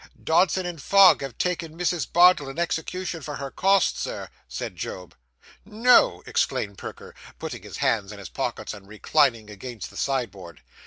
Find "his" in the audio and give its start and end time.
7.61-7.77, 8.17-8.27